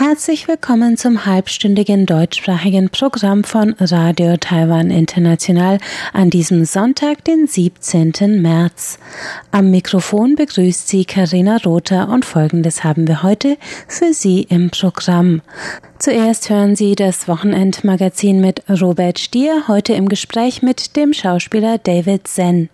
[0.00, 5.78] Herzlich willkommen zum halbstündigen deutschsprachigen Programm von Radio Taiwan International
[6.12, 8.40] an diesem Sonntag, den 17.
[8.40, 9.00] März.
[9.50, 13.56] Am Mikrofon begrüßt Sie Karina Rother und Folgendes haben wir heute
[13.88, 15.42] für Sie im Programm.
[15.98, 22.28] Zuerst hören Sie das Wochenendmagazin mit Robert Stier, heute im Gespräch mit dem Schauspieler David
[22.28, 22.68] Zen.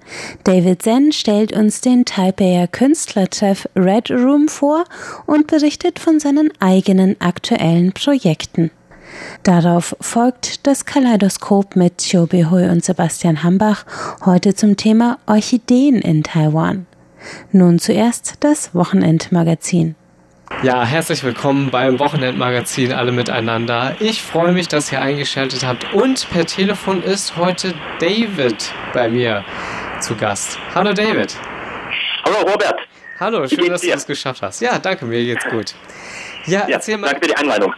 [0.45, 4.85] David Zen stellt uns den Taipeier Künstlertreff Red Room vor
[5.25, 8.71] und berichtet von seinen eigenen aktuellen Projekten.
[9.43, 13.85] Darauf folgt das Kaleidoskop mit Chiu Hui und Sebastian Hambach,
[14.25, 16.87] heute zum Thema Orchideen in Taiwan.
[17.53, 19.95] Nun zuerst das Wochenendmagazin.
[20.63, 23.97] Ja, herzlich willkommen beim Wochenendmagazin alle miteinander.
[24.01, 29.45] Ich freue mich, dass ihr eingeschaltet habt und per Telefon ist heute David bei mir
[30.01, 30.59] zu Gast.
[30.75, 31.37] Hallo David.
[32.25, 32.77] Hallo Robert.
[33.21, 34.61] Hallo, schön, dass du es geschafft hast.
[34.61, 35.75] Ja, danke, mir geht's gut.
[36.47, 37.75] Ja, Ja, erzähl mal, danke für die Einladung.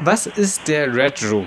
[0.00, 1.46] was ist der Red Room?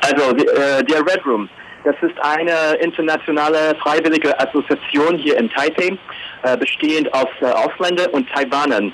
[0.00, 1.48] Also äh, der Red Room,
[1.84, 5.96] das ist eine internationale freiwillige Assoziation hier in Taipei,
[6.42, 8.92] äh, bestehend aus äh, Ausländern und Taiwanern,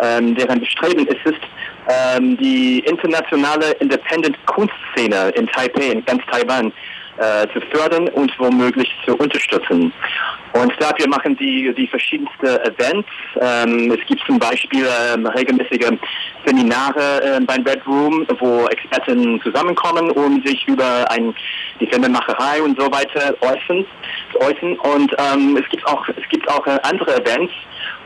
[0.00, 1.40] ähm, deren Bestreben es ist,
[1.88, 6.72] ähm, die internationale Independent Kunstszene in Taipei, in ganz Taiwan,
[7.18, 9.92] äh, zu fördern und womöglich zu unterstützen.
[10.52, 13.08] Und dafür machen sie die verschiedensten Events.
[13.40, 15.90] Ähm, es gibt zum Beispiel ähm, regelmäßige
[16.44, 21.34] Seminare äh, beim Red Room, wo Experten zusammenkommen, um sich über ein,
[21.80, 23.84] die Filmemacherei und so weiter äußern.
[24.34, 24.78] äußern.
[24.78, 27.52] Und ähm, es gibt auch es gibt auch äh, andere Events,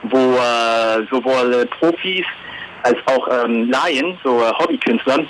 [0.04, 2.24] wo äh, sowohl Profis
[2.82, 5.24] als auch ähm, Laien, so äh, Hobbykünstler,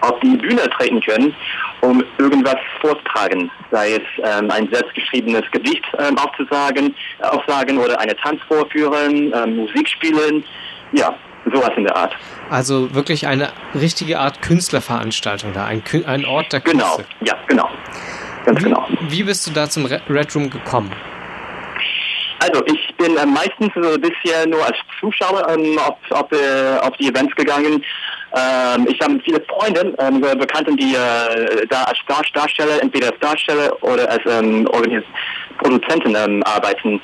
[0.00, 1.34] auf die Bühne treten können,
[1.80, 8.16] um irgendwas vorzutragen, sei es ähm, ein selbstgeschriebenes Gedicht ähm, aufzusagen, äh, aufsagen oder eine
[8.16, 10.44] Tanz vorführen, ähm, Musik spielen,
[10.92, 11.14] ja,
[11.52, 12.14] sowas in der Art.
[12.50, 17.04] Also wirklich eine richtige Art Künstlerveranstaltung da, ein, Kün- ein Ort der Genau, Künste.
[17.24, 17.68] ja, genau,
[18.44, 18.86] ganz genau.
[19.08, 20.92] Wie bist du da zum Re- Red Room gekommen?
[22.40, 26.96] Also ich bin äh, meistens so bisher nur als Zuschauer ähm, auf, auf, äh, auf
[26.96, 27.84] die Events gegangen.
[28.34, 33.18] Ähm, ich habe viele Freunde, ähm, Bekannten, die äh, da als Dar Darsteller, entweder als
[33.20, 35.04] Darsteller oder als ähm, Organis
[35.58, 37.00] Produzenten ähm, arbeiten.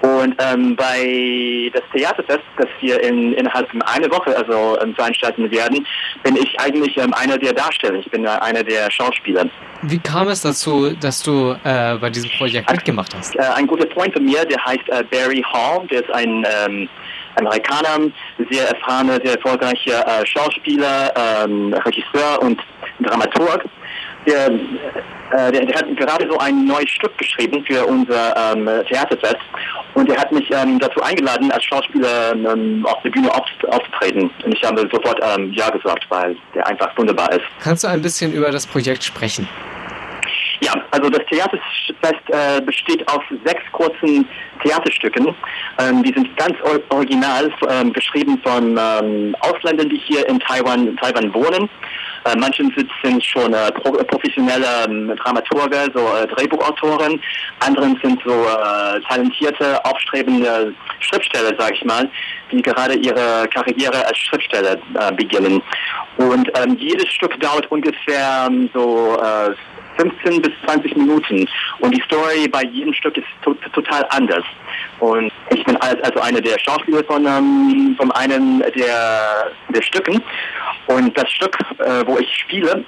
[0.00, 5.50] Und ähm, bei das Theaterfest, das wir in, innerhalb von einer Woche also ähm, veranstalten
[5.50, 5.86] werden,
[6.22, 7.98] bin ich eigentlich ähm, einer der Darsteller.
[7.98, 9.46] Ich bin äh, einer der Schauspieler.
[9.80, 13.34] Wie kam es dazu, dass du äh, bei diesem Projekt mitgemacht hast?
[13.36, 16.88] Äh, ein guter Freund von mir, der heißt äh, Barry Hall, der ist ein ähm,
[17.36, 18.10] Amerikaner,
[18.50, 22.60] sehr erfahrener, sehr erfolgreicher äh, Schauspieler, ähm, Regisseur und
[23.00, 23.64] Dramaturg.
[24.26, 29.36] Der, äh, der, der hat gerade so ein neues Stück geschrieben für unser ähm, Theaterfest
[29.94, 34.30] und er hat mich ähm, dazu eingeladen, als Schauspieler ähm, auf der Bühne auf, aufzutreten.
[34.44, 37.44] Und ich habe sofort ähm, Ja gesagt, weil der einfach wunderbar ist.
[37.62, 39.48] Kannst du ein bisschen über das Projekt sprechen?
[40.90, 44.26] Also das Theaterfest äh, besteht aus sechs kurzen
[44.62, 45.34] Theaterstücken.
[45.78, 50.96] Ähm, die sind ganz or original, ähm, geschrieben von ähm, Ausländern, die hier in Taiwan,
[50.96, 51.68] Taiwan wohnen.
[52.24, 52.64] Äh, manche
[53.02, 57.20] sind schon äh, pro professionelle ähm, Dramaturge, so äh, Drehbuchautoren.
[57.60, 62.08] Anderen sind so äh, talentierte, aufstrebende Schriftsteller, sag ich mal,
[62.50, 65.62] die gerade ihre Karriere als Schriftsteller äh, beginnen.
[66.16, 69.18] Und ähm, jedes Stück dauert ungefähr ähm, so
[69.96, 71.46] 15 bis 20 Minuten.
[71.80, 74.44] Und die Story bei jedem Stück ist to total anders.
[75.00, 80.22] Und ich bin als, also einer der Schauspieler von, ähm, von einem der, der Stücken.
[80.86, 82.84] Und das Stück, äh, wo ich spiele,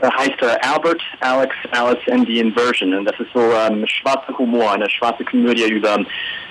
[0.00, 2.94] äh, heißt äh, Albert, Alex, Alice and the Inversion.
[2.94, 5.98] Und das ist so ähm, schwarzer Humor, eine schwarze Komödie über,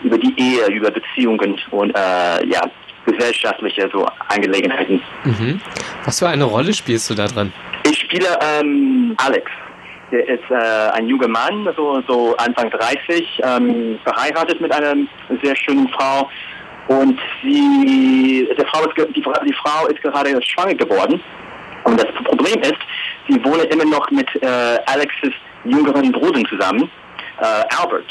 [0.04, 2.62] über die Ehe, über Beziehungen und äh, ja,
[3.06, 5.02] gesellschaftliche so Angelegenheiten.
[5.24, 5.62] Mhm.
[6.06, 7.52] Was für eine Rolle spielst du da drin?
[7.84, 9.50] Ich spiele ähm, Alex.
[10.12, 14.96] Der ist äh, ein junger Mann, so, so Anfang 30, ähm, verheiratet mit einer
[15.44, 16.30] sehr schönen Frau.
[16.88, 21.22] Und sie, der Frau ist, die, die Frau ist gerade schwanger geworden.
[21.84, 22.80] Und das Problem ist,
[23.28, 25.34] sie wohnen immer noch mit äh, Alexes
[25.64, 26.90] jüngeren Bruder zusammen,
[27.40, 28.06] äh, Albert.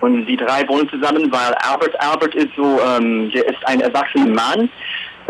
[0.00, 4.26] Und die drei wohnen zusammen, weil Albert, Albert ist so, ähm, der ist ein erwachsener
[4.26, 4.68] Mann,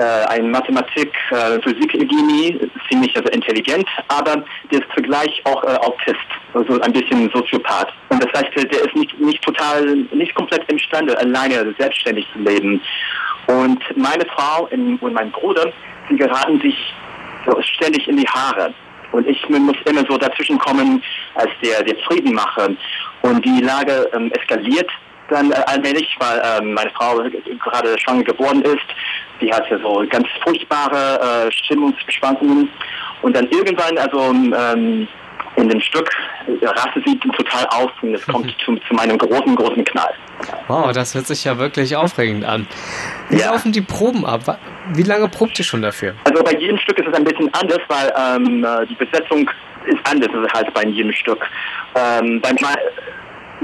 [0.03, 6.19] ein Mathematik, äh, Physik-Genie, ziemlich also intelligent, aber der ist zugleich auch äh, Autist,
[6.55, 7.93] also ein bisschen Soziopath.
[8.11, 12.81] Und das heißt, der ist nicht, nicht total, nicht komplett imstande, alleine selbstständig zu leben.
[13.47, 15.73] Und meine Frau und mein Bruder,
[16.09, 16.95] sie geraten sich
[17.47, 18.75] so ständig in die Haare.
[19.13, 21.03] Und ich muss immer so dazwischen kommen
[21.37, 22.71] als der, der Friedenmacher.
[23.23, 24.91] Und die Lage ähm, eskaliert
[25.29, 28.87] dann äh, allmählich, weil ähm, meine Frau gerade schwanger geworden ist.
[29.41, 32.69] Die hatte so ganz furchtbare äh, Stimmungsschwankungen.
[33.23, 35.07] Und dann irgendwann, also ähm,
[35.57, 36.09] in dem Stück
[36.61, 40.15] äh, rastet sie total aus und es kommt zu, zu meinem großen, großen Knall.
[40.69, 42.67] Wow, das hört sich ja wirklich aufregend an.
[43.31, 43.51] Wie Ja.
[43.53, 44.59] laufen die Proben ab?
[44.93, 46.15] Wie lange probt ihr schon dafür?
[46.25, 49.51] Also bei jedem Stück ist es ein bisschen anders, weil ähm, äh, die Besetzung
[49.87, 51.45] ist anders als bei jedem Stück.
[51.95, 52.57] Ähm, beim,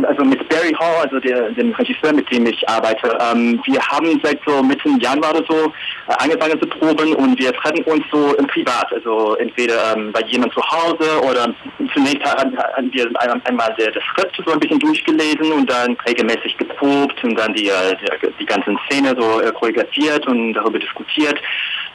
[0.02, 4.20] also mit Barry Hall, also der, dem Regisseur, mit dem ich arbeite, ähm, wir haben
[4.22, 5.72] seit so Mitte Januar oder so
[6.08, 10.20] äh, angefangen zu proben und wir treffen uns so im Privat, also entweder ähm, bei
[10.26, 11.54] jemand zu Hause oder
[11.92, 15.96] zunächst haben, haben wir ein- einmal der, das Skript so ein bisschen durchgelesen und dann
[16.06, 20.78] regelmäßig geprobt und dann die, äh, die, die ganzen Szene so äh, choreografiert und darüber
[20.78, 21.38] diskutiert.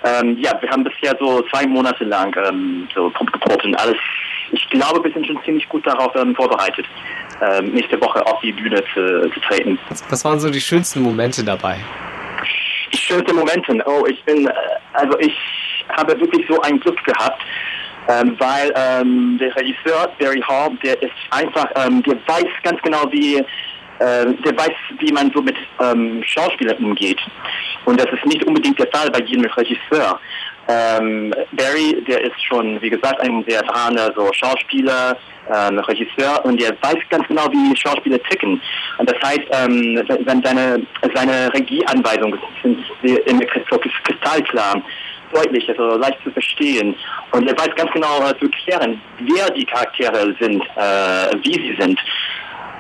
[0.04, 3.98] Ähm, ja, wir haben bisher so zwei Monate lang ähm, so geprobt und alles.
[4.52, 6.86] Ich glaube, wir sind schon ziemlich gut darauf ähm, vorbereitet,
[7.42, 9.78] ähm, nächste Woche auf die Bühne zu, zu treten.
[10.10, 11.78] Was waren so die schönsten Momente dabei?
[12.92, 13.84] Die schönsten Momente.
[13.86, 14.54] Oh, ich bin, äh,
[14.94, 15.36] also ich
[15.98, 17.42] habe wirklich so ein Glück gehabt,
[18.10, 23.06] ähm, weil ähm, der Regisseur Barry Hall, der ist einfach, ähm, der weiß ganz genau,
[23.12, 23.46] wie, äh,
[24.00, 27.20] der weiß, wie man so mit ähm, Schauspielern umgeht.
[27.86, 30.20] Und das ist nicht unbedingt der Fall bei jedem Regisseur.
[30.70, 35.16] Ähm, Barry, der ist schon, wie gesagt, ein sehr erfahrener so Schauspieler,
[35.50, 38.62] ähm, Regisseur und der weiß ganz genau, wie Schauspieler ticken.
[38.98, 40.82] Und das heißt, ähm, se- seine,
[41.16, 42.84] seine Regieanweisungen sind
[43.50, 44.82] kristall- kristallklar,
[45.34, 46.96] deutlich, also leicht zu verstehen.
[47.32, 51.78] Und er weiß ganz genau äh, zu erklären, wer die Charaktere sind, äh, wie sie
[51.80, 51.98] sind.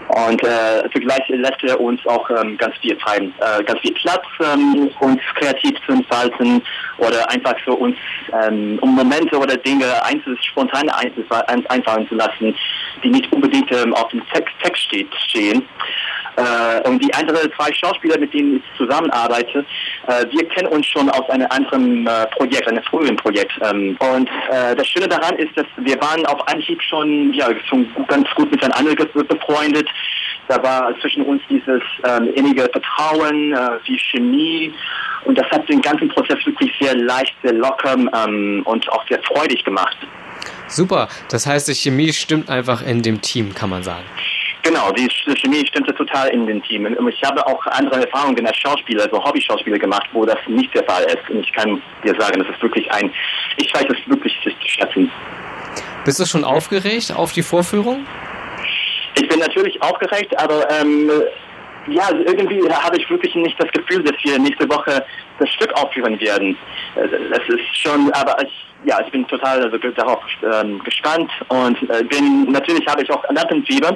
[0.09, 4.23] Und äh, zugleich lässt er uns auch ähm, ganz viel Zeit, äh, ganz viel Platz,
[4.39, 6.61] ähm, uns kreativ zu entfalten
[6.97, 7.95] oder einfach so uns
[8.41, 12.55] ähm, um Momente oder Dinge einzel spontan einfallen zu lassen,
[13.03, 15.67] die nicht unbedingt ähm, auf dem Text, Text steht, stehen.
[16.37, 19.65] Äh, und die anderen zwei Schauspieler, mit denen ich zusammenarbeite,
[20.07, 23.53] äh, wir kennen uns schon aus einem anderen äh, Projekt, einem früheren Projekt.
[23.61, 27.87] Ähm, und äh, das Schöne daran ist, dass wir waren auf Anhieb schon, ja, schon
[28.07, 29.89] ganz gut miteinander befreundet.
[30.47, 34.73] Da war zwischen uns dieses ähm, innige Vertrauen, äh, die Chemie.
[35.25, 39.21] Und das hat den ganzen Prozess wirklich sehr leicht, sehr locker ähm, und auch sehr
[39.23, 39.97] freudig gemacht.
[40.67, 44.03] Super, das heißt, die Chemie stimmt einfach in dem Team, kann man sagen.
[44.67, 46.85] Genau, die Chemie stimmte total in den Team.
[46.85, 50.83] Und ich habe auch andere Erfahrungen als Schauspieler, also Hobby-Schauspieler gemacht, wo das nicht der
[50.83, 51.29] Fall ist.
[51.29, 53.09] Und ich kann dir sagen, das ist wirklich ein,
[53.55, 55.09] ich weiß es wirklich zu schätzen.
[56.03, 58.05] Bist du schon aufgeregt auf die Vorführung?
[59.15, 61.09] Ich bin natürlich aufgeregt, aber ähm,
[61.87, 65.01] ja, also irgendwie habe ich wirklich nicht das Gefühl, dass wir nächste Woche
[65.39, 66.57] das Stück aufführen werden.
[66.95, 71.89] Äh, Das ist schon, aber ich, ja, ich bin total also, darauf ähm, gespannt und
[71.89, 73.95] äh, bin natürlich habe ich auch Lampenfieber,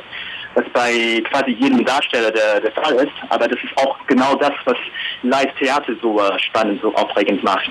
[0.56, 4.54] was bei quasi jedem Darsteller der, der Fall ist, aber das ist auch genau das,
[4.66, 4.78] was
[5.24, 7.70] Live-Theater so äh, spannend, so aufregend macht.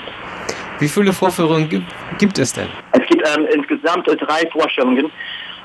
[0.79, 1.87] Wie viele Vorführungen gibt,
[2.19, 2.69] gibt es denn?
[2.93, 5.11] Es gibt ähm, insgesamt drei Vorstellungen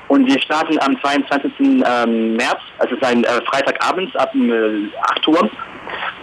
[0.08, 1.52] und wir starten am 22.
[1.60, 5.50] Ähm, März, also es ist ein äh, Freitagabend ab ähm, 8 Uhr.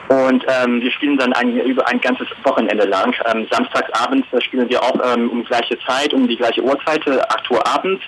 [0.10, 3.16] Und ähm, wir spielen dann ein, über ein ganzes Wochenende lang.
[3.26, 7.20] Ähm, Samstagsabends äh, spielen wir auch ähm, um gleiche Zeit, um die gleiche Uhrzeit, äh,
[7.20, 8.04] 8 Uhr abends.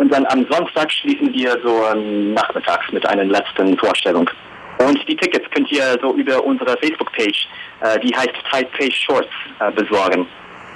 [0.00, 4.30] Und dann am Sonntag schließen wir so nachmittags mit einer letzten Vorstellung.
[4.78, 7.46] Und die Tickets könnt ihr so über unsere Facebook-Page,
[7.82, 9.28] äh, die heißt Taipei Shorts,
[9.58, 10.26] äh, besorgen.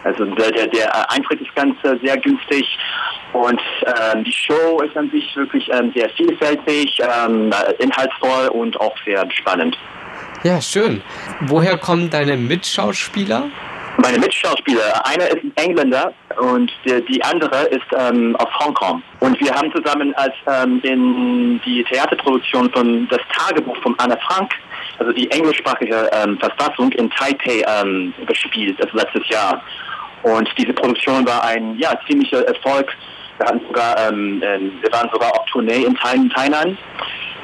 [0.02, 2.66] Also der, der, der Eintritt ist ganz äh, sehr günstig
[3.32, 8.78] und ähm, die Show ist an sich wirklich ähm, sehr vielfältig, ähm, äh, inhaltsvoll und
[8.78, 9.74] auch sehr spannend.
[10.42, 11.00] Ja, schön.
[11.40, 13.44] Woher kommen deine Mitschauspieler?
[14.04, 19.02] Meine Mitschauspieler, einer ist ein Engländer und der, die andere ist ähm, aus Hongkong.
[19.20, 24.52] Und wir haben zusammen als ähm, in die Theaterproduktion von das Tagebuch von Anne Frank,
[24.98, 29.62] also die englischsprachige ähm, Verfassung in Taipei ähm, gespielt, das letztes Jahr.
[30.22, 32.94] Und diese Produktion war ein ja ziemlicher Erfolg.
[33.38, 36.76] Wir hatten sogar, ähm, ähm, wir waren sogar auf Tournee in Thailand.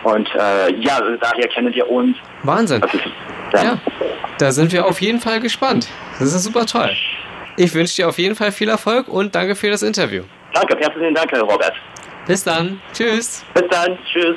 [0.02, 2.18] Und äh, ja, daher kennen wir uns.
[2.42, 2.82] Wahnsinn.
[2.82, 3.00] Ist,
[3.54, 3.62] ja.
[3.62, 3.78] Ja,
[4.36, 5.88] da sind wir auf jeden Fall gespannt.
[6.20, 6.90] Das ist super toll.
[7.56, 10.22] Ich wünsche dir auf jeden Fall viel Erfolg und danke für das Interview.
[10.52, 11.72] Danke, herzlichen Dank, Herr Robert.
[12.26, 12.80] Bis dann.
[12.92, 13.42] Tschüss.
[13.54, 14.36] Bis dann, tschüss.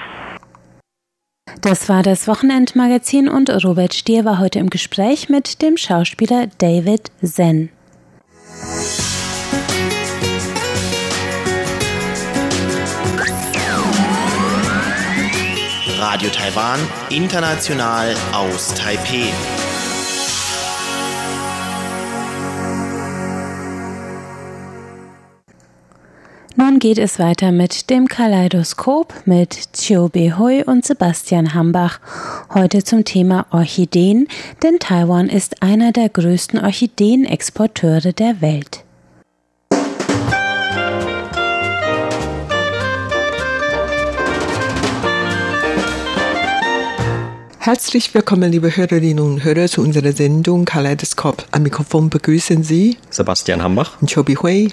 [1.61, 7.11] Das war das Wochenendmagazin und Robert Stier war heute im Gespräch mit dem Schauspieler David
[7.21, 7.69] Zen.
[15.99, 19.31] Radio Taiwan, international aus Taipeh.
[26.63, 31.99] Nun geht es weiter mit dem Kaleidoskop mit Chiu Hui und Sebastian Hambach.
[32.53, 34.29] Heute zum Thema Orchideen,
[34.63, 38.85] denn Taiwan ist einer der größten Orchideenexporteure der Welt.
[47.65, 51.45] Herzlich willkommen, liebe Hörerinnen und Hörer, zu unserer Sendung Kaleidoskop.
[51.51, 54.67] Am Mikrofon begrüßen Sie Sebastian Hambach und Chobi Hui.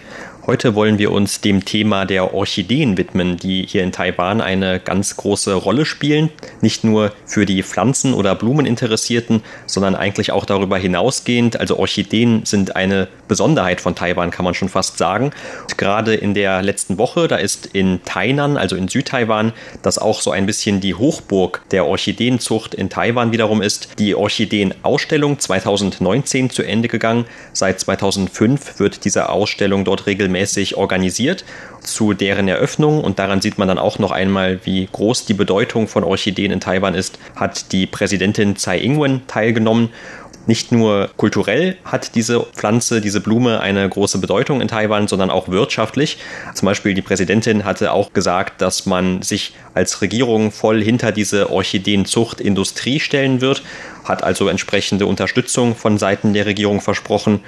[0.51, 5.17] Heute wollen wir uns dem Thema der Orchideen widmen, die hier in Taiwan eine ganz
[5.17, 6.29] große Rolle spielen.
[6.61, 11.61] Nicht nur für die Pflanzen- oder Blumeninteressierten, sondern eigentlich auch darüber hinausgehend.
[11.61, 15.31] Also Orchideen sind eine Besonderheit von Taiwan, kann man schon fast sagen.
[15.61, 19.53] Und gerade in der letzten Woche, da ist in Tainan, also in Südtaiwan,
[19.83, 25.39] das auch so ein bisschen die Hochburg der Orchideenzucht in Taiwan wiederum ist, die Orchideenausstellung
[25.39, 27.27] 2019 zu Ende gegangen.
[27.53, 31.45] Seit 2005 wird diese Ausstellung dort regelmäßig regelmäßig organisiert
[31.83, 35.89] zu deren Eröffnung und daran sieht man dann auch noch einmal, wie groß die Bedeutung
[35.89, 39.91] von Orchideen in Taiwan ist, hat die Präsidentin Tsai Ing-wen teilgenommen
[40.47, 45.49] nicht nur kulturell hat diese Pflanze, diese Blume eine große Bedeutung in Taiwan, sondern auch
[45.49, 46.19] wirtschaftlich.
[46.55, 51.51] Zum Beispiel die Präsidentin hatte auch gesagt, dass man sich als Regierung voll hinter diese
[51.51, 53.63] Orchideenzuchtindustrie stellen wird,
[54.05, 57.41] hat also entsprechende Unterstützung von Seiten der Regierung versprochen.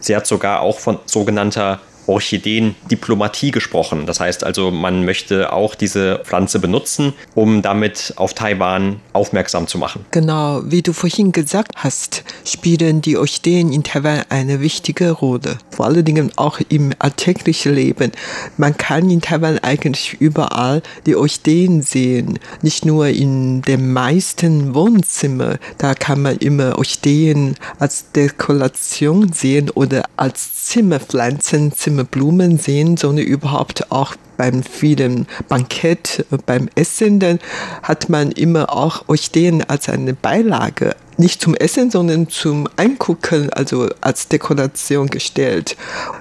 [0.00, 4.06] Sie hat sogar auch von sogenannter Orchideen-Diplomatie gesprochen.
[4.06, 9.78] Das heißt also, man möchte auch diese Pflanze benutzen, um damit auf Taiwan aufmerksam zu
[9.78, 10.04] machen.
[10.10, 15.58] Genau, wie du vorhin gesagt hast, spielen die Orchideen in Taiwan eine wichtige Rolle.
[15.70, 18.12] Vor allen Dingen auch im alltäglichen Leben.
[18.56, 22.38] Man kann in Taiwan eigentlich überall die Orchideen sehen.
[22.62, 25.58] Nicht nur in den meisten Wohnzimmern.
[25.78, 33.26] Da kann man immer Orchideen als Dekoration sehen oder als Zimmerpflanzen, Zimmer Blumen sehen, sondern
[33.26, 37.38] überhaupt auch beim vielen Bankett, beim Essen, dann
[37.82, 43.88] hat man immer auch Orchideen als eine Beilage nicht zum Essen, sondern zum Eingucken, also
[44.00, 45.76] als Dekoration gestellt.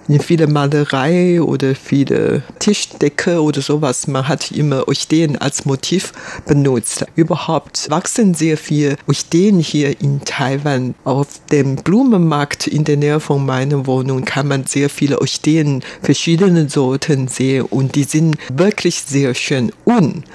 [0.07, 6.13] In viele Malerei oder viele Tischdecke oder sowas, man hat immer Orchideen als Motiv
[6.45, 7.05] benutzt.
[7.15, 10.93] Überhaupt wachsen sehr viele Orchideen hier in Taiwan.
[11.03, 16.69] Auf dem Blumenmarkt in der Nähe von meiner Wohnung kann man sehr viele Orchideen verschiedene
[16.69, 19.71] Sorten sehen und die sind wirklich sehr schön.
[19.85, 20.25] Und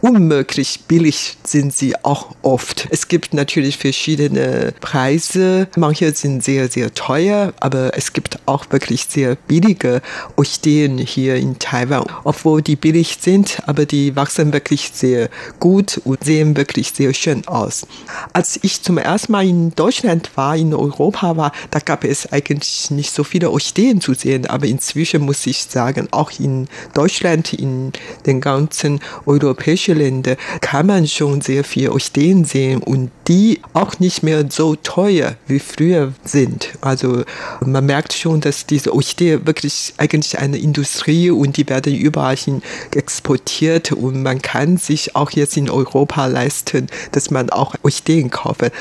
[0.00, 2.86] unmöglich billig sind sie auch oft.
[2.90, 5.68] Es gibt natürlich verschiedene Preise.
[5.76, 10.02] Manche sind sehr, sehr teuer, aber es gibt auch wirklich sehr billige
[10.36, 12.06] Orchideen hier in Taiwan.
[12.24, 15.28] Obwohl die billig sind, aber die wachsen wirklich sehr
[15.60, 17.86] gut und sehen wirklich sehr schön aus.
[18.32, 22.90] Als ich zum ersten Mal in Deutschland war, in Europa war, da gab es eigentlich
[22.90, 27.92] nicht so viele Orchideen zu sehen, aber inzwischen muss ich sagen, auch in Deutschland, in
[28.26, 34.22] den ganzen europäischen Länder kann man schon sehr viel Orchideen sehen und die auch nicht
[34.22, 36.70] mehr so teuer wie früher sind.
[36.80, 37.24] Also
[37.64, 42.62] man merkt schon, dass diese Orchidee wirklich eigentlich eine Industrie und die werden überall hin
[42.94, 48.72] exportiert und man kann sich auch jetzt in Europa leisten, dass man auch Orchideen kauft.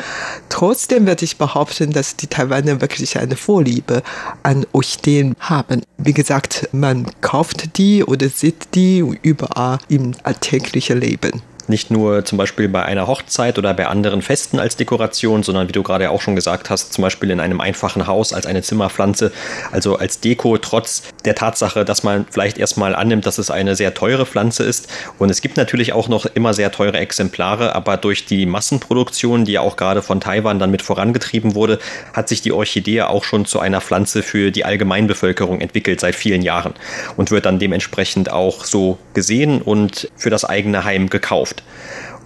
[0.49, 4.01] Trotzdem werde ich behaupten, dass die Taiwaner wirklich eine Vorliebe
[4.43, 5.81] an Orchideen haben.
[5.97, 12.37] Wie gesagt, man kauft die oder sieht die überall im alltäglichen Leben nicht nur zum
[12.37, 16.21] Beispiel bei einer Hochzeit oder bei anderen Festen als Dekoration, sondern wie du gerade auch
[16.21, 19.31] schon gesagt hast, zum Beispiel in einem einfachen Haus als eine Zimmerpflanze,
[19.71, 23.93] also als Deko, trotz der Tatsache, dass man vielleicht erstmal annimmt, dass es eine sehr
[23.93, 24.87] teure Pflanze ist.
[25.19, 29.53] Und es gibt natürlich auch noch immer sehr teure Exemplare, aber durch die Massenproduktion, die
[29.53, 31.79] ja auch gerade von Taiwan dann mit vorangetrieben wurde,
[32.13, 36.41] hat sich die Orchidee auch schon zu einer Pflanze für die Allgemeinbevölkerung entwickelt seit vielen
[36.41, 36.73] Jahren
[37.15, 41.56] und wird dann dementsprechend auch so gesehen und für das eigene Heim gekauft.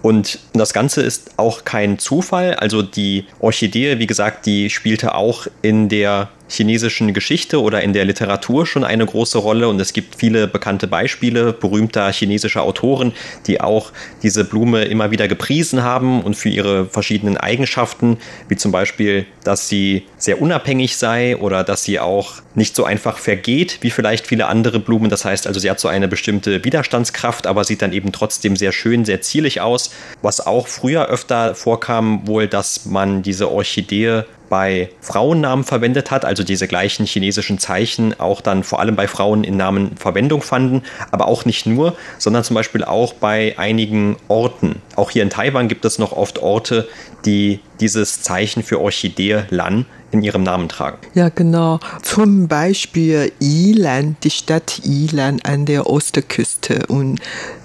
[0.02, 2.54] Und das Ganze ist auch kein Zufall.
[2.54, 8.04] Also die Orchidee, wie gesagt, die spielte auch in der chinesischen Geschichte oder in der
[8.04, 13.12] Literatur schon eine große Rolle und es gibt viele bekannte Beispiele berühmter chinesischer Autoren,
[13.46, 13.92] die auch
[14.22, 18.18] diese Blume immer wieder gepriesen haben und für ihre verschiedenen Eigenschaften,
[18.48, 23.18] wie zum Beispiel, dass sie sehr unabhängig sei oder dass sie auch nicht so einfach
[23.18, 25.10] vergeht wie vielleicht viele andere Blumen.
[25.10, 28.72] Das heißt also, sie hat so eine bestimmte Widerstandskraft, aber sieht dann eben trotzdem sehr
[28.72, 29.90] schön, sehr zierlich aus.
[30.20, 36.44] Was auch früher öfter vorkam, wohl, dass man diese Orchidee bei Frauennamen verwendet hat, also
[36.44, 41.26] diese gleichen chinesischen Zeichen auch dann vor allem bei Frauen in Namen Verwendung fanden, aber
[41.26, 45.86] auch nicht nur, sondern zum Beispiel auch bei einigen Orten, auch hier in Taiwan gibt
[45.86, 46.86] es noch oft Orte,
[47.24, 50.98] die dieses Zeichen für Orchidee Lan in ihrem Namen tragen.
[51.14, 51.80] Ja, genau.
[52.02, 56.86] Zum Beispiel Yilan, die Stadt Yilan an der Ostküste.
[56.88, 57.20] Und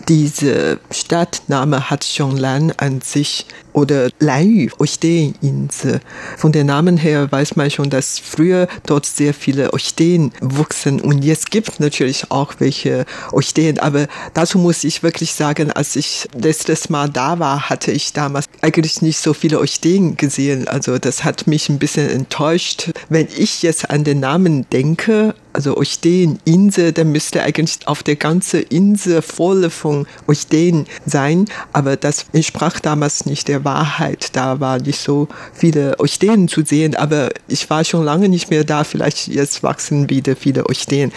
[0.07, 3.45] diese Stadtname hat schon Lan an sich
[3.77, 5.99] oder Lanyu, Orchideeninsel.
[6.37, 11.23] Von der Namen her weiß man schon, dass früher dort sehr viele Orchideen wuchsen und
[11.23, 16.27] jetzt gibt es natürlich auch welche Orchideen, aber dazu muss ich wirklich sagen, als ich
[16.33, 20.67] letztes Mal da war, hatte ich damals eigentlich nicht so viele Orchideen gesehen.
[20.67, 22.91] Also das hat mich ein bisschen enttäuscht.
[23.07, 28.61] Wenn ich jetzt an den Namen denke, also Orchideeninsel, dann müsste eigentlich auf der ganzen
[28.63, 34.35] Insel voll von Orchideen sein, aber das entsprach damals nicht der Wahrheit.
[34.35, 38.63] Da war nicht so viele Orchideen zu sehen, aber ich war schon lange nicht mehr
[38.65, 38.83] da.
[38.83, 41.11] Vielleicht jetzt wachsen wieder viele Orchideen.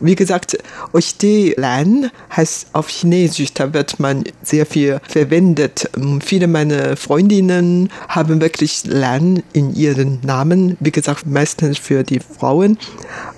[0.00, 0.56] Wie gesagt,
[0.92, 5.90] Orchidee-Lan heißt auf Chinesisch, da wird man sehr viel verwendet.
[6.24, 7.71] Viele meiner Freundinnen
[8.08, 12.78] haben wirklich Lan in ihren Namen, wie gesagt, meistens für die Frauen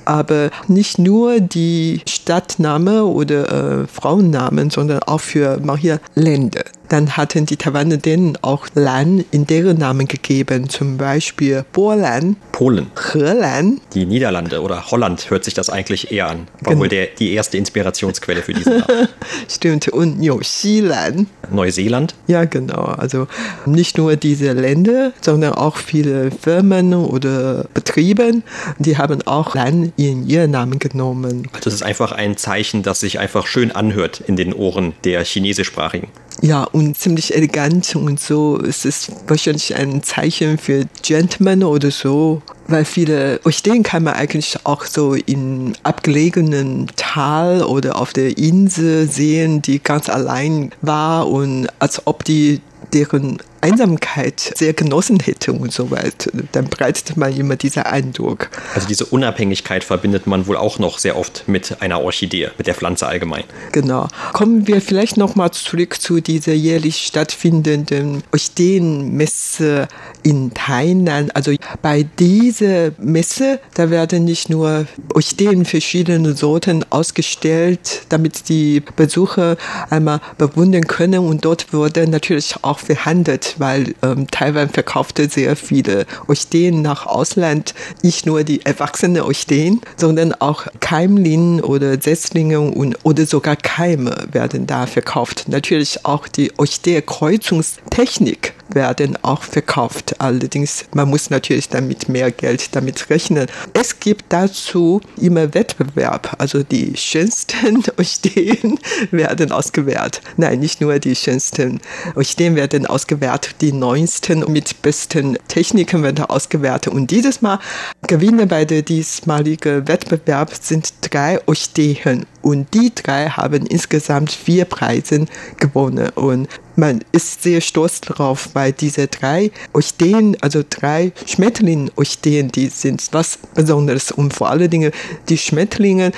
[0.05, 6.65] aber nicht nur die Stadtname oder äh, Frauennamen, sondern auch für manche Länder.
[6.95, 12.87] Dann hatten die Taiwaner denen auch Land in deren Namen gegeben, zum Beispiel Polen, Polen,
[13.11, 13.81] Helan.
[13.95, 16.47] Die Niederlande oder Holland hört sich das eigentlich eher an.
[16.61, 16.83] War genau.
[16.83, 19.09] wohl der, die erste Inspirationsquelle für diesen Namen.
[19.49, 19.89] Stimmt.
[19.89, 21.27] Und Neuseeland.
[21.51, 22.15] Neuseeland?
[22.29, 22.85] Ja, genau.
[22.85, 23.27] Also
[23.67, 28.43] nicht nur diese Länder, sondern auch viele Firmen oder Betriebe,
[28.79, 31.49] die haben auch Land in ihren Namen genommen.
[31.55, 35.25] Also es ist einfach ein Zeichen, das sich einfach schön anhört in den Ohren der
[35.25, 36.07] Chinesischsprachigen.
[36.45, 38.59] Ja, und ziemlich elegant und so.
[38.59, 44.59] Es ist wahrscheinlich ein Zeichen für Gentlemen oder so, weil viele Orchideen kann man eigentlich
[44.65, 51.69] auch so in abgelegenen Tal oder auf der Insel sehen, die ganz allein war und
[51.79, 52.61] als ob die
[52.93, 58.51] deren Einsamkeit sehr genossen hätte und so weiter, dann breitet man immer diesen Eindruck.
[58.75, 62.75] Also diese Unabhängigkeit verbindet man wohl auch noch sehr oft mit einer Orchidee, mit der
[62.75, 63.45] Pflanze allgemein.
[63.73, 64.09] Genau.
[64.33, 69.89] Kommen wir vielleicht nochmal zurück zu dieser jährlich stattfindenden Orchideenmesse
[70.23, 71.31] in Tainan.
[71.33, 79.57] Also bei dieser Messe, da werden nicht nur Orchideen verschiedene Sorten ausgestellt, damit die Besucher
[79.89, 86.07] einmal bewundern können und dort wurde natürlich auch verhandelt weil ähm, Taiwan verkaufte sehr viele
[86.27, 87.75] Orchideen nach Ausland.
[88.03, 94.67] Nicht nur die erwachsenen Orchideen, sondern auch Keimlinien oder Setzlinge und, oder sogar Keime werden
[94.67, 95.45] da verkauft.
[95.49, 100.21] Natürlich auch die Orchidee-Kreuzungstechnik werden auch verkauft.
[100.21, 103.47] Allerdings, man muss natürlich damit mehr Geld damit rechnen.
[103.73, 106.35] Es gibt dazu immer Wettbewerb.
[106.39, 108.79] Also die schönsten Orchideen
[109.11, 110.21] werden ausgewählt.
[110.37, 111.81] Nein, nicht nur die schönsten
[112.15, 113.57] Orchideen werden ausgewählt.
[113.61, 116.89] Die neuesten mit besten Techniken werden ausgewählt.
[116.89, 117.59] Und dieses Mal
[118.07, 122.27] Gewinner bei der diesmaligen Wettbewerb sind drei Orchideen.
[122.43, 125.27] Und die drei haben insgesamt vier Preise
[125.59, 126.11] gewonnen.
[126.11, 133.07] Und man ist sehr stolz darauf, weil diese drei Orchideen, also drei Schmetterling-Orchideen, die sind
[133.13, 134.11] was Besonderes.
[134.11, 134.93] Und vor allen Dingen
[135.29, 136.13] die Schmetterlinge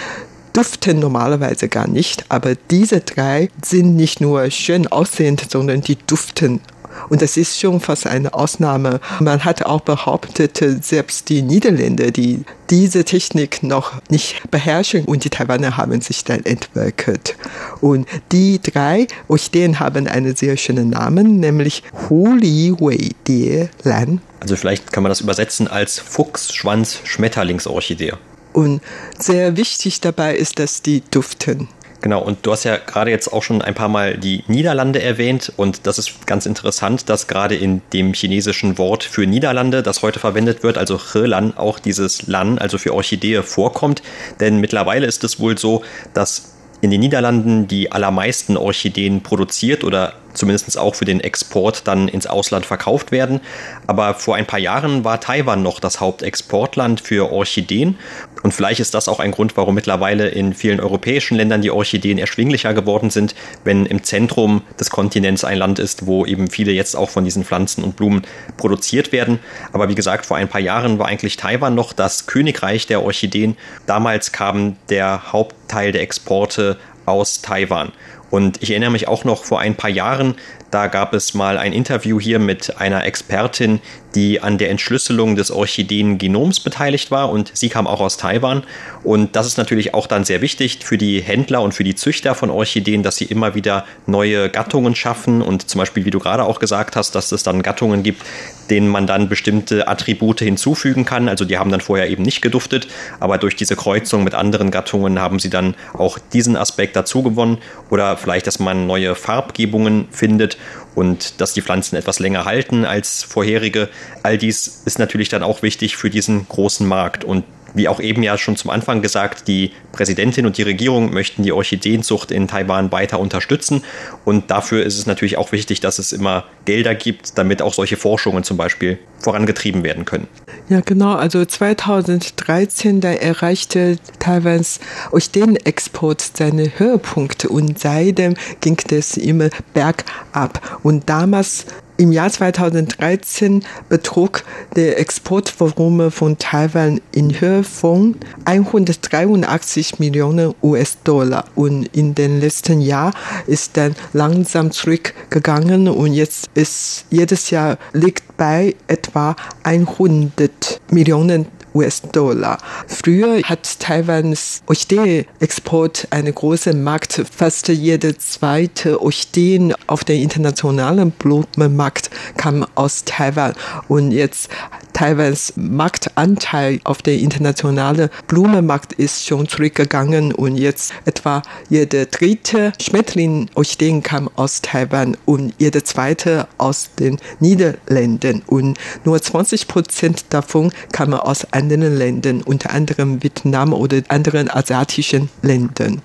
[0.53, 6.61] duften normalerweise gar nicht, aber diese drei sind nicht nur schön aussehend, sondern die duften
[7.09, 9.01] und das ist schon fast eine Ausnahme.
[9.21, 15.31] Man hat auch behauptet, selbst die Niederländer, die diese Technik noch nicht beherrschen und die
[15.31, 17.37] Taiwaner haben sich dann entwickelt.
[17.81, 24.21] Und die drei Orchideen haben einen sehr schönen Namen, nämlich Hu Li Wei Die Lan.
[24.41, 28.15] Also vielleicht kann man das übersetzen als Fuchs-Schwanz-Schmetterlingsorchidee.
[28.53, 28.81] Und
[29.19, 31.69] sehr wichtig dabei ist, dass die duften.
[32.03, 35.53] Genau, und du hast ja gerade jetzt auch schon ein paar Mal die Niederlande erwähnt.
[35.57, 40.19] Und das ist ganz interessant, dass gerade in dem chinesischen Wort für Niederlande, das heute
[40.19, 44.03] verwendet wird, also Helan, auch dieses Lan, also für Orchidee vorkommt,
[44.41, 45.83] denn mittlerweile ist es wohl so,
[46.15, 52.09] dass in den Niederlanden die allermeisten Orchideen produziert oder zumindest auch für den Export dann
[52.09, 53.41] ins Ausland verkauft werden.
[53.87, 57.99] Aber vor ein paar Jahren war Taiwan noch das Hauptexportland für Orchideen.
[58.43, 62.19] Und vielleicht ist das auch ein Grund, warum mittlerweile in vielen europäischen Ländern die Orchideen
[62.19, 66.95] erschwinglicher geworden sind, wenn im Zentrum des Kontinents ein Land ist, wo eben viele jetzt
[66.95, 68.23] auch von diesen Pflanzen und Blumen
[68.57, 69.41] produziert werden.
[69.73, 73.57] Aber wie gesagt, vor ein paar Jahren war eigentlich Taiwan noch das Königreich der Orchideen.
[73.87, 77.93] Damals kam der Hauptteil der Exporte aus Taiwan.
[78.31, 80.35] Und ich erinnere mich auch noch vor ein paar Jahren,
[80.71, 83.81] da gab es mal ein Interview hier mit einer Expertin,
[84.17, 88.65] die an der Entschlüsselung des Orchideengenoms beteiligt war und sie kam auch aus Taiwan.
[89.05, 92.35] Und das ist natürlich auch dann sehr wichtig für die Händler und für die Züchter
[92.35, 96.45] von Orchideen, dass sie immer wieder neue Gattungen schaffen und zum Beispiel, wie du gerade
[96.45, 98.23] auch gesagt hast, dass es dann Gattungen gibt,
[98.71, 101.29] denen man dann bestimmte Attribute hinzufügen kann.
[101.29, 102.89] Also die haben dann vorher eben nicht geduftet,
[103.21, 107.59] aber durch diese Kreuzung mit anderen Gattungen haben sie dann auch diesen Aspekt dazu gewonnen.
[107.91, 110.57] Oder vielleicht, dass man neue Farbgebungen findet
[110.97, 113.89] und dass die Pflanzen etwas länger halten als vorherige.
[114.25, 117.23] All dies ist natürlich dann auch wichtig für diesen großen Markt.
[117.23, 117.45] Und
[117.77, 121.53] wie auch eben ja schon zum Anfang gesagt, die Präsidentin und die Regierung möchten die
[121.53, 123.85] Orchideenzucht in Taiwan weiter unterstützen.
[124.25, 127.97] Und dafür ist es natürlich auch wichtig, dass es immer Gelder gibt, damit auch solche
[127.97, 130.27] Forschungen zum Beispiel vorangetrieben werden können.
[130.69, 131.15] Ja, genau.
[131.15, 134.81] Also 2013, da erreichte Taiwans
[135.13, 140.81] Orchideenexport seine Höhepunkte und seitdem ging es immer bergab.
[140.83, 141.67] Und damals
[141.99, 151.47] im Jahr 2013 betrug der Exportvolumen von Taiwan in Höhe von 183 Millionen US-Dollar.
[151.55, 153.15] Und in den letzten Jahren
[153.47, 162.59] ist dann langsam zurückgegangen und jetzt ist jedes Jahr liegt bei etwa 100 Millionen US-Dollar.
[162.87, 167.23] Früher hat Taiwans Orchidee-Export eine große Markt.
[167.31, 173.53] Fast jede zweite Orchideen auf der internationalen Blumenmarkt kam aus Taiwan.
[173.89, 174.49] Und jetzt
[174.97, 184.03] Taiwans Marktanteil auf der internationalen Blumenmarkt ist schon zurückgegangen und jetzt etwa jede dritte Schmetterling-Orchideen
[184.03, 191.13] kam aus Taiwan und jede zweite aus den Niederlanden und nur 20 Prozent davon kamen
[191.13, 196.01] aus anderen Ländern, unter anderem Vietnam oder anderen asiatischen Ländern.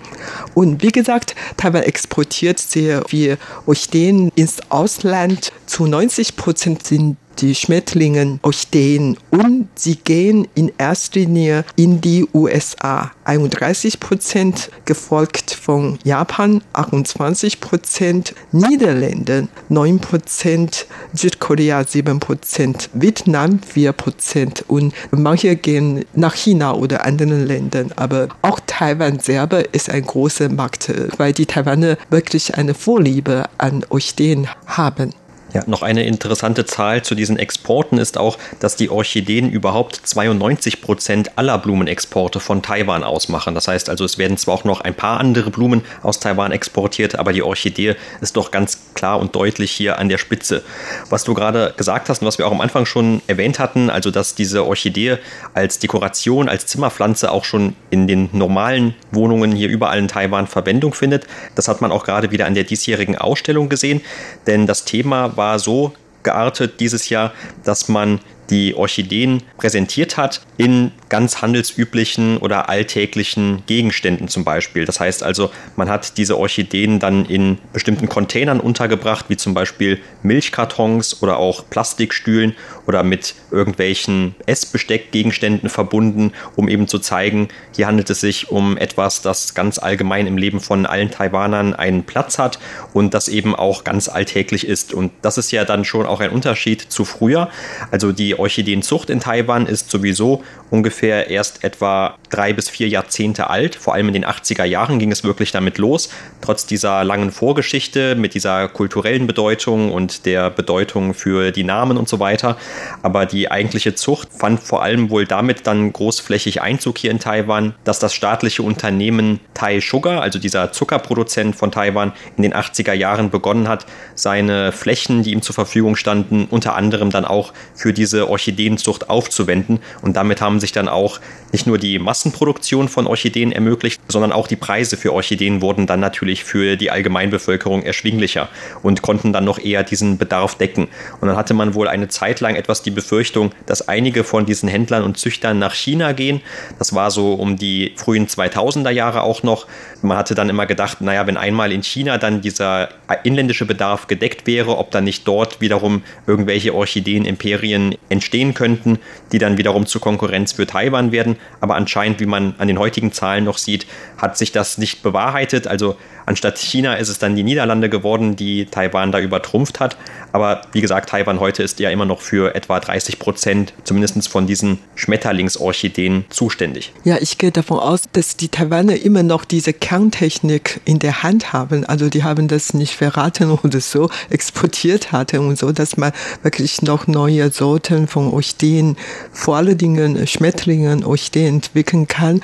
[0.52, 5.50] Und wie gesagt, Taiwan exportiert sehr viel Orchideen ins Ausland.
[5.64, 12.26] Zu 90 Prozent sind die Schmetterlinge stehen und sie gehen in erster Linie in die
[12.32, 13.10] USA.
[13.24, 23.92] 31 Prozent, gefolgt von Japan 28 Prozent, Niederlande 9 Prozent, Südkorea 7 Prozent, Vietnam 4
[23.92, 27.92] Prozent und manche gehen nach China oder anderen Ländern.
[27.96, 33.84] Aber auch Taiwan selber ist ein großer Markt, weil die Taiwaner wirklich eine Vorliebe an
[33.88, 35.14] Orchideen haben.
[35.54, 40.80] Ja, noch eine interessante Zahl zu diesen Exporten ist auch, dass die Orchideen überhaupt 92
[40.80, 43.54] Prozent aller Blumenexporte von Taiwan ausmachen.
[43.54, 47.18] Das heißt also, es werden zwar auch noch ein paar andere Blumen aus Taiwan exportiert,
[47.18, 50.62] aber die Orchidee ist doch ganz klar und deutlich hier an der Spitze.
[51.10, 54.10] Was du gerade gesagt hast und was wir auch am Anfang schon erwähnt hatten, also
[54.10, 55.18] dass diese Orchidee
[55.52, 60.94] als Dekoration, als Zimmerpflanze auch schon in den normalen Wohnungen hier überall in Taiwan Verwendung
[60.94, 64.00] findet, das hat man auch gerade wieder an der diesjährigen Ausstellung gesehen,
[64.46, 67.32] denn das Thema war war so geartet dieses Jahr,
[67.64, 68.20] dass man
[68.52, 74.84] die Orchideen präsentiert hat in ganz handelsüblichen oder alltäglichen Gegenständen zum Beispiel.
[74.84, 80.00] Das heißt also, man hat diese Orchideen dann in bestimmten Containern untergebracht, wie zum Beispiel
[80.22, 82.54] Milchkartons oder auch Plastikstühlen
[82.86, 89.22] oder mit irgendwelchen Essbesteckgegenständen verbunden, um eben zu zeigen, hier handelt es sich um etwas,
[89.22, 92.58] das ganz allgemein im Leben von allen Taiwanern einen Platz hat
[92.92, 94.92] und das eben auch ganz alltäglich ist.
[94.92, 97.48] Und das ist ja dann schon auch ein Unterschied zu früher.
[97.90, 103.76] Also die Orchideenzucht in Taiwan ist sowieso ungefähr erst etwa drei bis vier Jahrzehnte alt.
[103.76, 106.08] Vor allem in den 80er Jahren ging es wirklich damit los.
[106.40, 112.08] Trotz dieser langen Vorgeschichte mit dieser kulturellen Bedeutung und der Bedeutung für die Namen und
[112.08, 112.56] so weiter.
[113.02, 117.74] Aber die eigentliche Zucht fand vor allem wohl damit dann großflächig Einzug hier in Taiwan,
[117.84, 123.28] dass das staatliche Unternehmen Tai Sugar, also dieser Zuckerproduzent von Taiwan, in den 80er Jahren
[123.28, 128.30] begonnen hat, seine Flächen, die ihm zur Verfügung standen, unter anderem dann auch für diese
[128.30, 129.80] Orchideenzucht aufzuwenden.
[130.00, 131.20] Und damit haben sich dann auch
[131.52, 136.00] nicht nur die Massenproduktion von Orchideen ermöglicht, sondern auch die Preise für Orchideen wurden dann
[136.00, 138.48] natürlich für die Allgemeinbevölkerung erschwinglicher
[138.82, 140.88] und konnten dann noch eher diesen Bedarf decken.
[141.20, 144.68] Und dann hatte man wohl eine Zeit lang etwas die Befürchtung, dass einige von diesen
[144.68, 146.40] Händlern und Züchtern nach China gehen.
[146.78, 149.66] Das war so um die frühen 2000er Jahre auch noch.
[150.00, 152.88] Man hatte dann immer gedacht, naja, wenn einmal in China dann dieser
[153.24, 158.98] inländische Bedarf gedeckt wäre, ob dann nicht dort wiederum irgendwelche Orchideen-Imperien entstehen könnten,
[159.32, 161.36] die dann wiederum zur Konkurrenz für Taiwan werden.
[161.60, 163.86] Aber anscheinend, wie man an den heutigen Zahlen noch sieht,
[164.16, 165.66] hat sich das nicht bewahrheitet.
[165.66, 169.96] Also anstatt China ist es dann die Niederlande geworden, die Taiwan da übertrumpft hat.
[170.32, 174.46] Aber wie gesagt, Taiwan heute ist ja immer noch für etwa 30 Prozent zumindest von
[174.46, 176.92] diesen Schmetterlingsorchideen zuständig.
[177.04, 181.52] Ja, ich gehe davon aus, dass die Taiwaner immer noch diese Kerntechnik in der Hand
[181.52, 181.84] haben.
[181.84, 186.12] Also die haben das nicht verraten oder so exportiert hatten und so, dass man
[186.42, 188.96] wirklich noch neue Sorten von Orchideen,
[189.32, 192.40] vor allen Dingen Schmetterlingen, Orchideen entwickeln kann.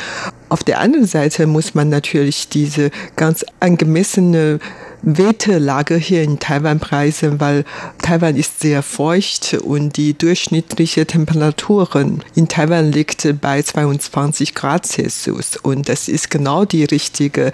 [0.48, 4.60] Auf der anderen Seite muss man natürlich diese ganz angemessene
[5.02, 7.64] Wetterlage hier in Taiwan preisen, weil
[8.02, 15.56] Taiwan ist sehr feucht und die durchschnittliche Temperaturen in Taiwan liegt bei 22 Grad Celsius
[15.56, 17.52] und das ist genau die richtige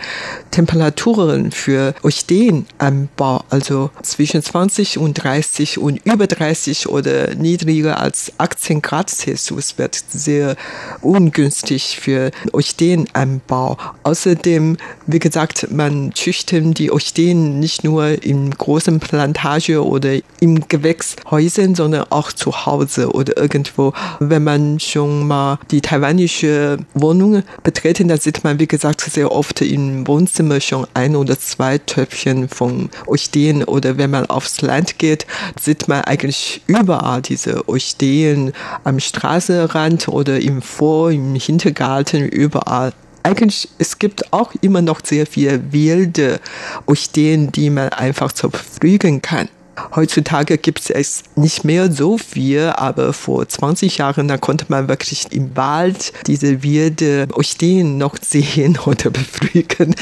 [0.50, 8.80] Temperaturen für Orchideenanbau, also zwischen 20 und 30 und über 30 oder niedriger als 18
[8.80, 10.56] Grad Celsius wird sehr
[11.02, 13.76] ungünstig für Orchideenanbau.
[14.02, 14.76] Außerdem,
[15.06, 21.74] wie gesagt, man züchtet die Orchideen stehen nicht nur in großen Plantage oder im Gewächshäusern,
[21.74, 23.92] sondern auch zu Hause oder irgendwo.
[24.20, 29.60] Wenn man schon mal die taiwanische Wohnung betreten, da sieht man, wie gesagt, sehr oft
[29.62, 35.26] im Wohnzimmer schon ein oder zwei Töpfchen von Orchideen oder wenn man aufs Land geht,
[35.60, 38.52] sieht man eigentlich überall diese Orchideen
[38.84, 42.92] am Straßenrand oder im Vor-, im Hintergarten, überall
[43.24, 46.40] eigentlich, es gibt auch immer noch sehr viele wilde
[46.86, 49.48] Orchideen, die man einfach so pflügen kann.
[49.94, 55.26] Heutzutage gibt es nicht mehr so viel, aber vor 20 Jahren, da konnte man wirklich
[55.32, 59.94] im Wald diese wilde Orchideen noch sehen oder beflügen,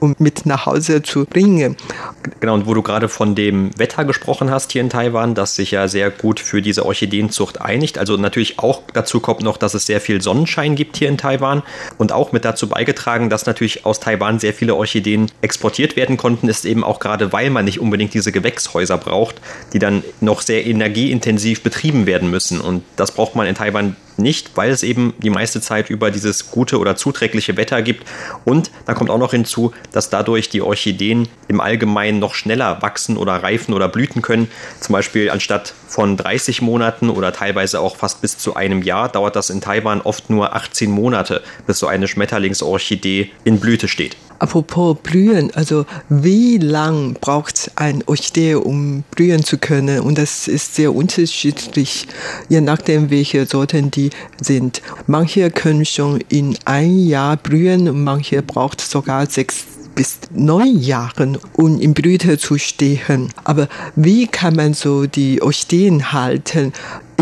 [0.00, 1.76] um mit nach Hause zu bringen.
[2.40, 5.72] Genau, und wo du gerade von dem Wetter gesprochen hast hier in Taiwan, das sich
[5.72, 7.98] ja sehr gut für diese Orchideenzucht einigt.
[7.98, 11.62] Also natürlich auch dazu kommt noch, dass es sehr viel Sonnenschein gibt hier in Taiwan
[11.98, 16.48] und auch mit dazu beigetragen, dass natürlich aus Taiwan sehr viele Orchideen exportiert werden konnten,
[16.48, 19.40] ist eben auch gerade, weil man nicht unbedingt diese Gewächshäuser Glasfaser braucht,
[19.72, 22.60] die dann noch sehr energieintensiv betrieben werden müssen.
[22.60, 26.50] Und das braucht man in Taiwan nicht, weil es eben die meiste Zeit über dieses
[26.50, 28.06] gute oder zuträgliche Wetter gibt.
[28.44, 33.16] Und da kommt auch noch hinzu, dass dadurch die Orchideen im Allgemeinen noch schneller wachsen
[33.16, 34.48] oder reifen oder blüten können.
[34.80, 39.34] Zum Beispiel anstatt von 30 Monaten oder teilweise auch fast bis zu einem Jahr dauert
[39.34, 44.16] das in Taiwan oft nur 18 Monate, bis so eine Schmetterlingsorchidee in Blüte steht.
[44.42, 50.00] Apropos blühen, also wie lang braucht ein Orchidee, um blühen zu können?
[50.00, 52.08] Und das ist sehr unterschiedlich,
[52.48, 54.82] je nachdem, welche Sorten die sind.
[55.06, 61.80] Manche können schon in ein Jahr blühen, manche braucht sogar sechs bis neun Jahren, um
[61.80, 63.28] in Blüte zu stehen.
[63.44, 66.72] Aber wie kann man so die Orchideen halten?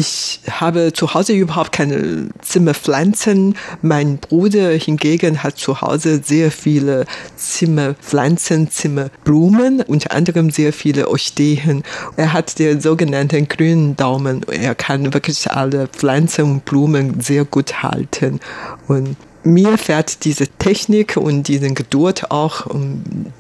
[0.01, 3.55] Ich habe zu Hause überhaupt keine Zimmerpflanzen.
[3.83, 7.05] Mein Bruder hingegen hat zu Hause sehr viele
[7.37, 11.83] Zimmerpflanzen, Zimmerblumen, unter anderem sehr viele Orchideen.
[12.17, 14.41] Er hat den sogenannten grünen Daumen.
[14.49, 18.41] Er kann wirklich alle Pflanzen und Blumen sehr gut halten.
[18.89, 22.67] Und mir fährt diese Technik und diese Geduld auch,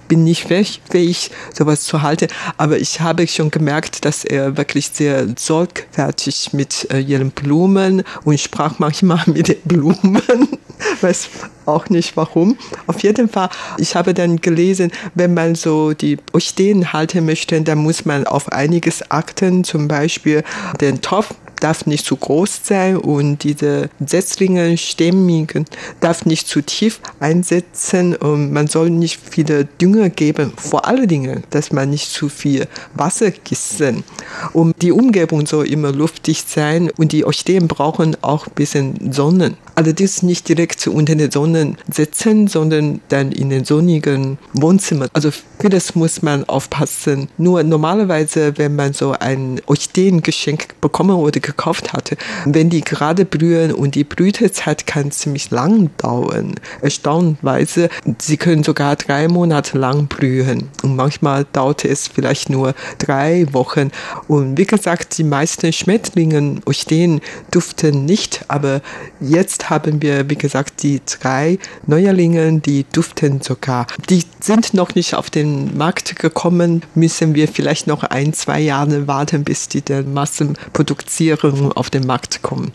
[0.09, 5.27] bin nicht fähig, sowas zu halten, aber ich habe schon gemerkt, dass er wirklich sehr
[5.37, 10.21] sorgfältig mit äh, ihren Blumen und sprach manchmal mit den Blumen,
[11.01, 11.29] weiß
[11.67, 12.57] auch nicht warum.
[12.87, 17.79] Auf jeden Fall, ich habe dann gelesen, wenn man so die Orchideen halten möchte, dann
[17.79, 20.43] muss man auf einiges achten, zum Beispiel
[20.81, 25.67] den Topf darf nicht zu groß sein und diese Setzlinge, Stämmigen
[26.01, 30.53] darf nicht zu tief einsetzen und man soll nicht viele Dünger geben.
[30.57, 34.05] Vor allen Dingen, dass man nicht zu viel Wasser gießen.
[34.53, 39.55] Und die Umgebung soll immer luftig sein und die Orchideen brauchen auch ein bisschen Sonne.
[39.75, 45.09] Allerdings nicht direkt unter der Sonne setzen, sondern dann in den sonnigen Wohnzimmer.
[45.13, 45.31] Also
[45.69, 47.29] das muss man aufpassen.
[47.37, 53.73] Nur normalerweise, wenn man so ein Orchideengeschenk bekommen oder gekauft hatte, wenn die gerade blühen
[53.73, 56.55] und die Blütezeit kann ziemlich lang dauern.
[56.81, 63.47] Erstaunlicherweise, sie können sogar drei Monate lang blühen und manchmal dauert es vielleicht nur drei
[63.53, 63.91] Wochen.
[64.29, 67.21] Und wie gesagt, die meisten Schmetterlinge, Orchideen
[67.51, 68.81] duften nicht, aber
[69.21, 73.87] jetzt haben wir, wie gesagt, die drei Neuerlinge, die duften sogar.
[74.09, 79.07] Die sind noch nicht auf den Markt gekommen, müssen wir vielleicht noch ein, zwei Jahre
[79.07, 82.73] warten, bis die der Massenproduktion auf den Markt kommen.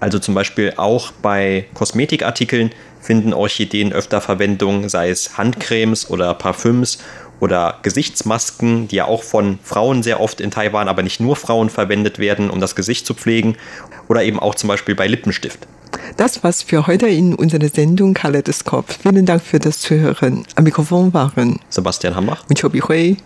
[0.00, 6.98] Also zum Beispiel auch bei Kosmetikartikeln finden Orchideen öfter Verwendung, sei es Handcremes oder Parfüms
[7.40, 11.70] oder Gesichtsmasken, die ja auch von Frauen sehr oft in Taiwan, aber nicht nur Frauen
[11.70, 13.56] verwendet werden, um das Gesicht zu pflegen.
[14.08, 15.66] Oder eben auch zum Beispiel bei Lippenstift.
[16.16, 18.86] Das war's für heute in unserer Sendung Kaleidoskop.
[19.02, 20.44] Vielen Dank für das Zuhören.
[20.54, 23.16] Am Mikrofon waren Sebastian Hambach und Chobi Hui.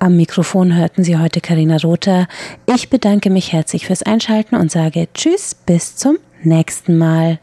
[0.00, 2.26] Am Mikrofon hörten Sie heute Karina Rother.
[2.66, 7.38] Ich bedanke mich herzlich fürs Einschalten und sage Tschüss, bis zum nächsten Mal.